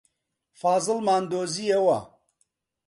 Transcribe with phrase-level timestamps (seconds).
[0.59, 1.99] فازڵمان دۆزییەوە.